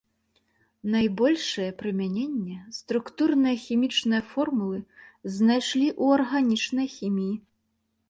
Найбольшае 0.93 1.67
прымяненне 1.81 2.57
структурныя 2.79 3.55
хімічныя 3.67 4.21
формулы 4.33 4.79
знайшлі 5.37 5.87
ў 6.03 6.21
арганічнай 6.21 6.87
хіміі. 7.01 7.35